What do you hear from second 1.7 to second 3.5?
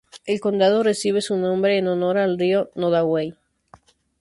en honor al rio Nodaway.